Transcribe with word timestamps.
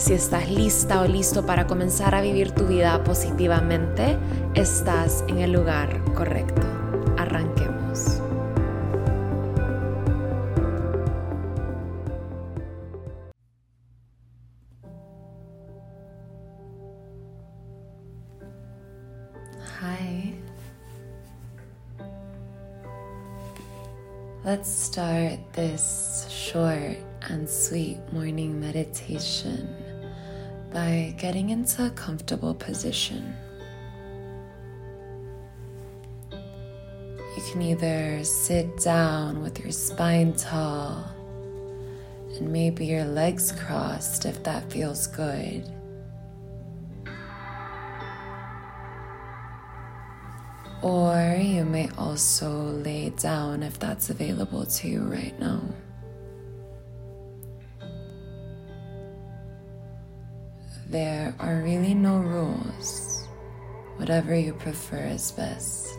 Si 0.00 0.14
estás 0.14 0.48
lista 0.48 1.02
o 1.02 1.06
listo 1.06 1.44
para 1.44 1.66
comenzar 1.66 2.14
a 2.14 2.22
vivir 2.22 2.52
tu 2.52 2.66
vida 2.66 3.04
positivamente, 3.04 4.16
estás 4.54 5.22
en 5.28 5.40
el 5.40 5.52
lugar 5.52 6.02
correcto. 6.14 6.62
Arranquemos. 7.18 8.22
Hi. 19.82 20.34
Let's 24.46 24.70
start 24.70 25.40
this 25.52 26.26
short 26.30 26.96
and 27.28 27.46
sweet 27.46 27.98
morning 28.14 28.58
meditation 28.58 29.89
by 30.72 31.14
getting 31.18 31.50
into 31.50 31.86
a 31.86 31.90
comfortable 31.90 32.54
position. 32.54 33.34
You 36.30 37.42
can 37.52 37.62
either 37.62 38.24
sit 38.24 38.76
down 38.78 39.42
with 39.42 39.58
your 39.60 39.72
spine 39.72 40.32
tall 40.32 41.04
and 42.36 42.52
maybe 42.52 42.86
your 42.86 43.04
legs 43.04 43.52
crossed 43.52 44.26
if 44.26 44.42
that 44.44 44.70
feels 44.70 45.06
good. 45.06 45.68
Or 50.82 51.36
you 51.40 51.64
may 51.64 51.90
also 51.98 52.50
lay 52.50 53.10
down 53.10 53.62
if 53.62 53.78
that's 53.78 54.08
available 54.10 54.64
to 54.64 54.88
you 54.88 55.02
right 55.02 55.38
now. 55.38 55.60
There 60.90 61.32
are 61.38 61.62
really 61.62 61.94
no 61.94 62.18
rules. 62.18 63.28
Whatever 63.94 64.34
you 64.34 64.54
prefer 64.54 65.04
is 65.06 65.30
best. 65.30 65.96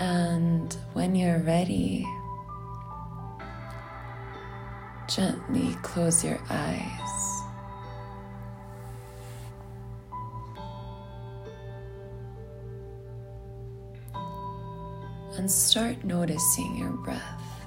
And 0.00 0.76
when 0.92 1.14
you're 1.14 1.38
ready, 1.38 2.04
gently 5.06 5.76
close 5.82 6.24
your 6.24 6.40
eyes. 6.50 7.42
And 15.36 15.48
start 15.48 16.02
noticing 16.02 16.76
your 16.76 16.90
breath. 16.90 17.57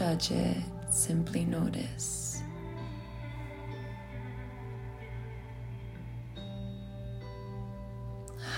Judge 0.00 0.30
it, 0.30 0.56
simply 0.88 1.44
notice. 1.44 2.42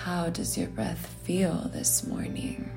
How 0.05 0.31
does 0.31 0.57
your 0.57 0.69
breath 0.69 1.05
feel 1.25 1.69
this 1.73 2.07
morning? 2.07 2.71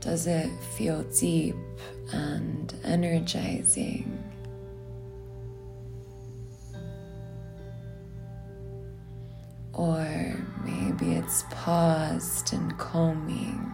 Does 0.00 0.26
it 0.26 0.48
feel 0.78 1.02
deep 1.02 1.56
and 2.14 2.74
energizing? 2.84 4.27
It's 11.28 11.44
paused 11.50 12.54
and 12.54 12.78
calming. 12.78 13.70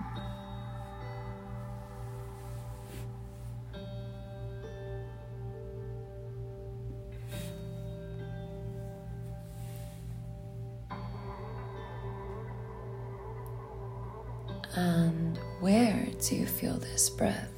And 14.74 15.38
where 15.60 16.08
do 16.20 16.34
you 16.34 16.46
feel 16.46 16.74
this 16.74 17.08
breath? 17.08 17.53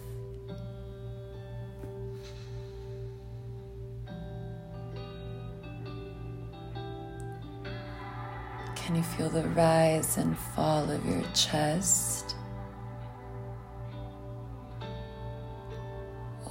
Can 8.86 8.94
you 8.94 9.02
feel 9.02 9.28
the 9.28 9.42
rise 9.48 10.16
and 10.16 10.38
fall 10.38 10.88
of 10.88 11.04
your 11.04 11.24
chest? 11.34 12.36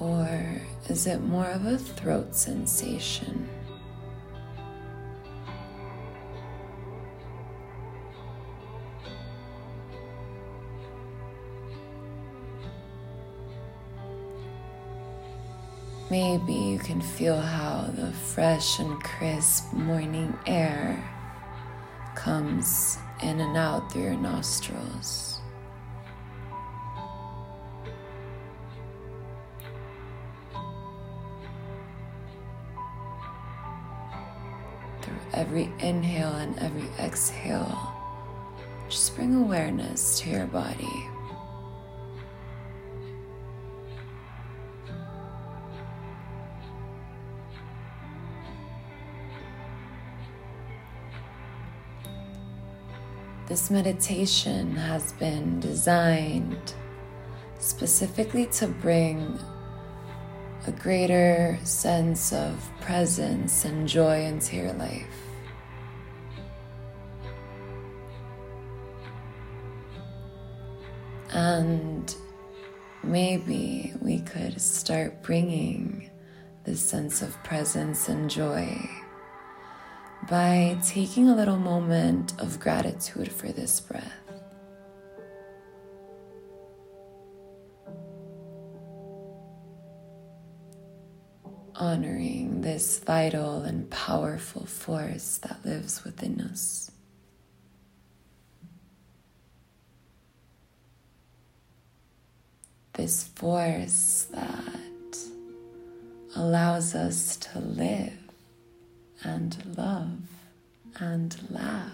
Or 0.01 0.62
is 0.90 1.07
it 1.07 1.22
more 1.22 1.45
of 1.45 1.66
a 1.66 1.78
throat 1.78 2.35
sensation? 2.35 3.47
Maybe 16.12 16.53
you 16.53 16.79
can 16.79 17.00
feel 17.00 17.40
how 17.40 17.90
the 17.95 18.12
fresh 18.12 18.79
and 18.79 19.01
crisp 19.01 19.72
morning 19.72 20.38
air 20.45 21.15
comes 22.25 22.97
in 23.22 23.40
and 23.40 23.56
out 23.56 23.91
through 23.91 24.02
your 24.02 24.16
nostrils. 24.16 25.41
Through 35.03 35.13
every 35.34 35.72
inhale 35.78 36.34
and 36.34 36.58
every 36.58 36.90
exhale, 36.97 37.94
just 38.90 39.16
bring 39.16 39.36
awareness 39.36 40.19
to 40.22 40.31
your 40.31 40.47
body. 40.47 41.07
This 53.56 53.72
meditation 53.72 54.75
has 54.75 55.13
been 55.13 55.62
designed 55.62 56.74
specifically 57.57 58.48
to 58.48 58.68
bring 58.68 59.40
a 60.68 60.74
greater 60.74 61.57
sense 61.63 62.34
of 62.34 62.69
presence 62.81 63.63
and 63.63 63.88
joy 63.88 64.25
into 64.25 64.57
your 64.57 64.74
life. 64.74 65.07
And 71.30 72.13
maybe 73.04 73.94
we 74.01 74.19
could 74.19 74.60
start 74.60 75.24
bringing 75.24 76.10
this 76.66 76.81
sense 76.81 77.22
of 77.22 77.42
presence 77.46 78.10
and 78.10 78.30
joy 78.30 79.05
by 80.30 80.77
taking 80.83 81.30
a 81.30 81.36
little 81.36 81.57
moment 81.57 82.33
of 82.39 82.60
gratitude 82.60 83.31
for 83.31 83.48
this 83.48 83.80
breath. 83.80 84.12
Honoring 91.75 92.62
this 92.62 93.00
vital 93.00 93.62
and 93.62 93.89
powerful 93.89 94.66
force 94.66 95.38
that 95.39 95.63
lives 95.66 96.04
within 96.04 96.42
us. 96.42 96.92
this 102.95 103.25
force 103.36 104.27
that 104.31 105.18
allows 106.36 106.95
us 106.95 107.36
to 107.38 107.60
live 107.60 108.25
and 109.25 109.75
love 109.75 110.19
and 111.00 111.36
laugh. 111.50 111.92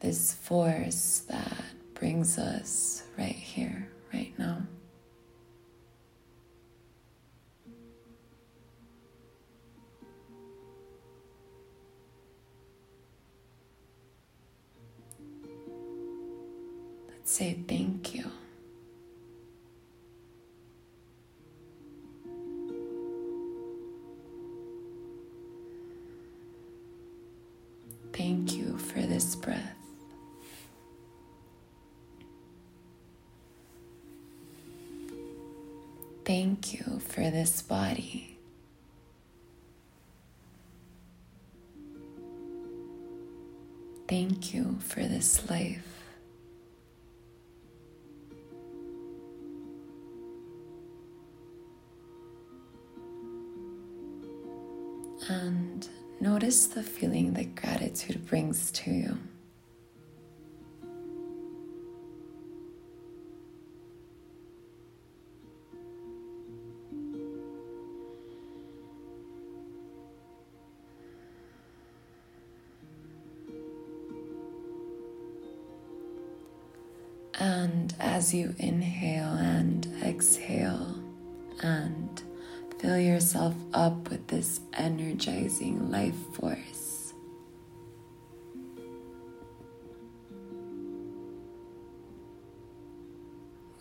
This 0.00 0.34
force 0.34 1.24
that 1.28 1.64
brings 1.94 2.38
us 2.38 3.02
right 3.18 3.34
here, 3.34 3.88
right 4.14 4.32
now. 4.38 4.62
Let's 17.08 17.32
say 17.32 17.58
thank 17.66 18.14
you. 18.14 18.30
Thank 36.26 36.74
you 36.74 36.98
for 36.98 37.30
this 37.30 37.62
body. 37.62 38.36
Thank 44.08 44.52
you 44.52 44.76
for 44.80 45.04
this 45.04 45.48
life. 45.48 45.86
And 55.28 55.88
notice 56.20 56.66
the 56.66 56.82
feeling 56.82 57.34
that 57.34 57.54
gratitude 57.54 58.26
brings 58.26 58.72
to 58.72 58.90
you. 58.90 59.18
And 77.66 77.92
as 77.98 78.32
you 78.32 78.54
inhale 78.58 79.32
and 79.32 79.88
exhale 80.00 81.02
and 81.64 82.22
fill 82.78 82.96
yourself 82.96 83.56
up 83.74 84.08
with 84.08 84.28
this 84.28 84.60
energizing 84.72 85.90
life 85.90 86.14
force, 86.34 87.12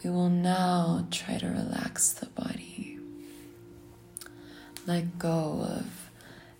we 0.03 0.09
will 0.09 0.31
now 0.31 1.05
try 1.11 1.37
to 1.37 1.45
relax 1.47 2.13
the 2.13 2.25
body. 2.25 2.97
Let 4.87 5.19
go 5.19 5.61
of 5.61 6.09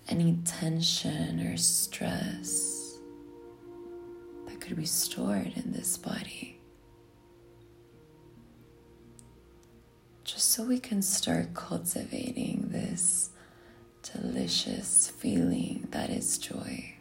any 0.08 0.38
tension 0.44 1.40
or 1.40 1.56
stress 1.56 2.98
that 4.46 4.60
could 4.60 4.76
be 4.76 4.86
stored 4.86 5.54
in 5.56 5.72
this 5.72 5.96
body. 5.96 6.55
So 10.56 10.62
we 10.62 10.78
can 10.78 11.02
start 11.02 11.52
cultivating 11.52 12.68
this 12.70 13.28
delicious 14.14 15.12
feeling 15.18 15.86
that 15.90 16.08
is 16.08 16.38
joy. 16.38 16.94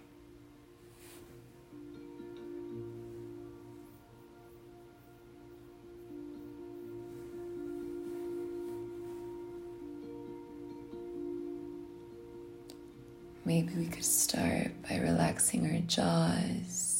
Maybe 13.45 13.73
we 13.75 13.85
could 13.85 14.03
start 14.03 14.71
by 14.89 14.97
relaxing 14.97 15.65
our 15.71 15.79
jaws. 15.87 16.94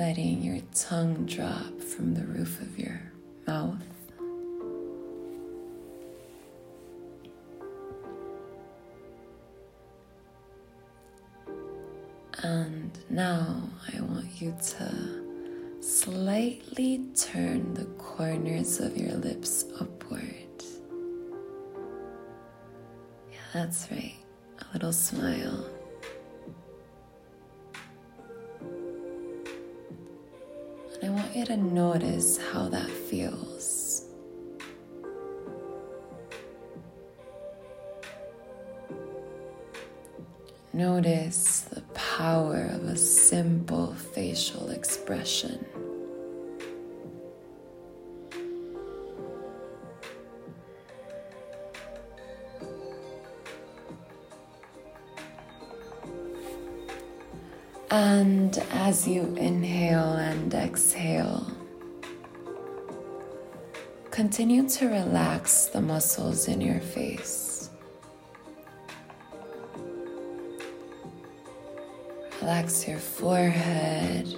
Letting 0.00 0.42
your 0.42 0.62
tongue 0.74 1.26
drop 1.26 1.78
from 1.78 2.14
the 2.14 2.24
roof 2.24 2.58
of 2.62 2.78
your 2.78 3.02
mouth. 3.46 3.76
And 12.42 12.98
now 13.10 13.68
I 13.94 14.00
want 14.00 14.40
you 14.40 14.56
to 14.78 15.82
slightly 15.82 17.04
turn 17.14 17.74
the 17.74 17.84
corners 17.98 18.80
of 18.80 18.96
your 18.96 19.12
lips 19.16 19.66
upward. 19.78 20.64
Yeah, 23.30 23.38
that's 23.52 23.86
right. 23.90 24.16
A 24.62 24.64
little 24.72 24.94
smile. 24.94 25.79
To 31.44 31.56
notice 31.56 32.38
how 32.38 32.68
that 32.68 32.88
feels. 32.90 34.06
Notice 40.72 41.60
the 41.62 41.82
power 41.94 42.70
of 42.72 42.84
a 42.84 42.96
simple 42.96 43.94
facial 43.94 44.70
expression. 44.70 45.64
And 57.90 58.56
as 58.70 59.08
you 59.08 59.34
inhale 59.34 60.12
and 60.12 60.54
exhale, 60.54 61.44
continue 64.12 64.68
to 64.68 64.86
relax 64.86 65.66
the 65.66 65.80
muscles 65.80 66.46
in 66.46 66.60
your 66.60 66.78
face. 66.78 67.70
Relax 72.40 72.86
your 72.86 72.98
forehead, 72.98 74.28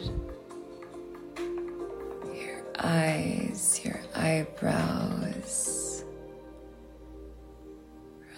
your 2.35 2.65
eyes, 2.79 3.81
your 3.85 4.01
eyebrows. 4.15 6.05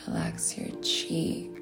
Relax 0.08 0.58
your 0.58 0.70
cheeks. 0.82 1.53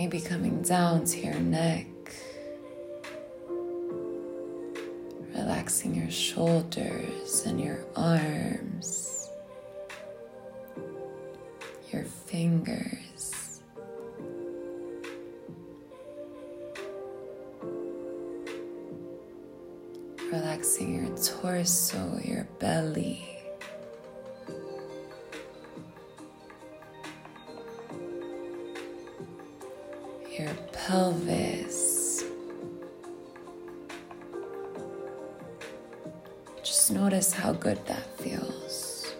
Maybe 0.00 0.20
coming 0.20 0.62
down 0.62 1.06
to 1.06 1.18
your 1.18 1.40
neck, 1.40 1.88
relaxing 5.34 5.92
your 5.92 6.08
shoulders 6.08 7.42
and 7.44 7.60
your 7.60 7.84
arms, 7.96 9.28
your 11.92 12.04
fingers. 12.04 13.60
relaxing 20.30 20.94
your 20.94 21.16
torso, 21.16 22.20
your 22.22 22.44
belly. 22.60 23.37
pelvis. 30.88 32.24
Just 36.62 36.90
notice 36.90 37.30
how 37.30 37.52
good 37.52 37.78
that 37.84 38.06
feels. 38.16 39.12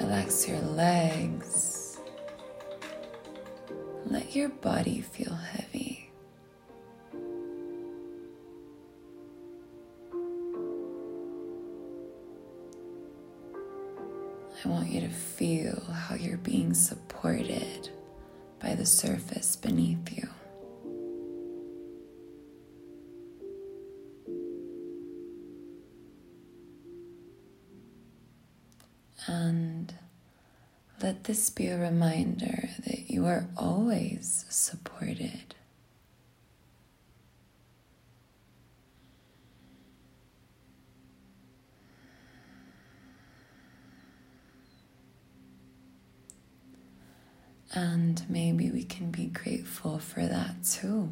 Relax 0.00 0.48
your 0.48 0.58
legs. 0.58 2.00
Let 4.06 4.34
your 4.34 4.48
body 4.48 5.02
feel 5.02 5.34
heavy. 5.34 5.65
How 16.08 16.14
you're 16.14 16.36
being 16.36 16.72
supported 16.72 17.88
by 18.60 18.74
the 18.76 18.86
surface 18.86 19.56
beneath 19.56 20.16
you. 20.16 20.28
And 29.26 29.92
let 31.02 31.24
this 31.24 31.50
be 31.50 31.66
a 31.66 31.76
reminder 31.76 32.68
that 32.84 33.10
you 33.10 33.26
are 33.26 33.48
always 33.56 34.44
supported. 34.48 35.56
And 47.76 48.24
maybe 48.30 48.70
we 48.70 48.84
can 48.84 49.10
be 49.10 49.26
grateful 49.26 49.98
for 49.98 50.24
that 50.24 50.64
too. 50.64 51.10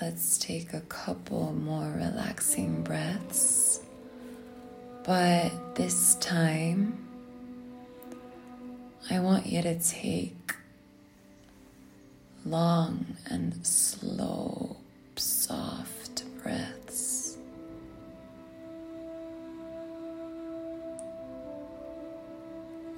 Let's 0.00 0.38
take 0.38 0.72
a 0.72 0.80
couple 0.82 1.52
more 1.52 1.90
relaxing 1.96 2.84
breaths. 2.84 3.80
But 5.02 5.74
this 5.74 6.14
time, 6.14 6.96
I 9.10 9.18
want 9.18 9.46
you 9.46 9.62
to 9.62 9.76
take 9.80 10.39
long 12.50 13.16
and 13.26 13.64
slow, 13.64 14.76
soft 15.14 16.24
breaths. 16.42 17.36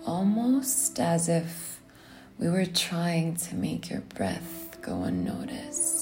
Almost 0.06 0.98
as 0.98 1.28
if 1.28 1.80
we 2.38 2.48
were 2.48 2.64
trying 2.64 3.36
to 3.36 3.54
make 3.54 3.90
your 3.90 4.00
breath 4.00 4.78
go 4.80 5.02
unnoticed. 5.02 6.01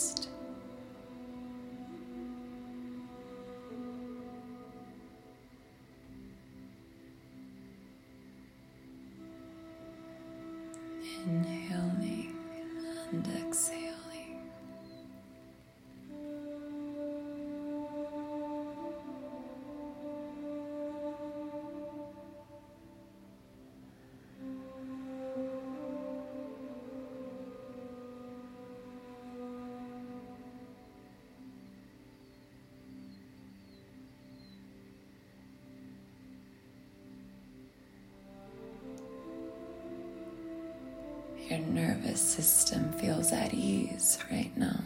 Your 41.51 41.59
nervous 41.59 42.21
system 42.21 42.93
feels 42.93 43.33
at 43.33 43.53
ease 43.53 44.19
right 44.31 44.57
now. 44.57 44.79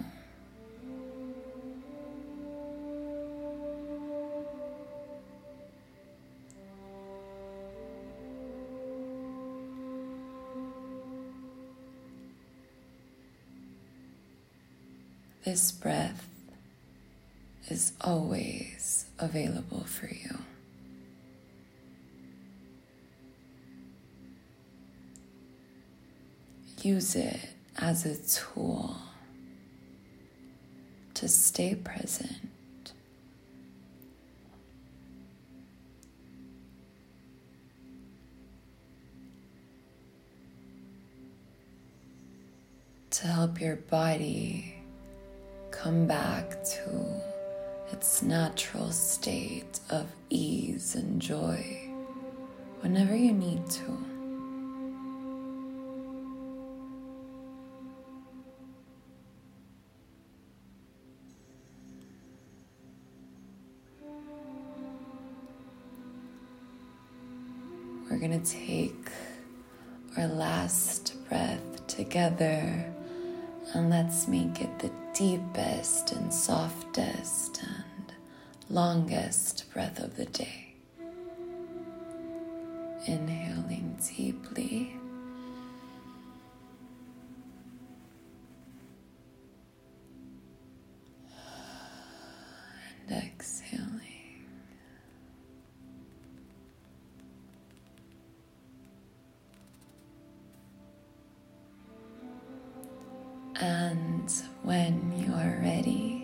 This 15.45 15.71
breath 15.71 16.27
is 17.69 17.93
always 18.01 19.05
available 19.19 19.85
for 19.85 20.07
you. 20.07 20.39
Use 26.85 27.17
it 27.17 27.41
as 27.79 28.05
a 28.05 28.15
tool 28.31 28.95
to 31.15 31.27
stay 31.27 31.75
present. 31.75 32.93
To 43.13 43.27
help 43.29 43.63
your 43.63 43.77
body 43.77 44.75
come 45.71 46.07
back 46.07 46.63
to 46.65 47.23
its 47.93 48.21
natural 48.21 48.91
state 48.91 49.81
of 49.89 50.07
ease 50.29 50.97
and 50.97 51.19
joy 51.19 51.89
whenever 52.83 53.17
you 53.17 53.33
need 53.33 53.71
to. 53.71 54.14
Going 68.27 68.43
to 68.43 68.57
take 68.57 69.11
our 70.17 70.27
last 70.29 71.15
breath 71.29 71.87
together 71.87 72.91
and 73.75 73.91
let's 73.91 74.27
make 74.27 74.63
it 74.63 74.79
the 74.79 74.91
deepest 75.13 76.13
and 76.13 76.33
softest 76.33 77.63
and 77.63 78.15
longest 78.71 79.71
breath 79.75 79.99
of 79.99 80.17
the 80.17 80.25
day. 80.25 80.75
Inhaling 83.05 83.99
deeply. 84.17 84.97
And 103.65 104.31
when 104.63 105.11
you 105.17 105.33
are 105.33 105.59
ready, 105.63 106.24